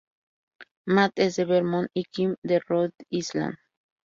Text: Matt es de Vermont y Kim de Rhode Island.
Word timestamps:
Matt 0.87 1.19
es 1.19 1.35
de 1.35 1.45
Vermont 1.45 1.87
y 1.93 2.05
Kim 2.05 2.35
de 2.41 2.59
Rhode 2.59 2.95
Island. 3.11 3.59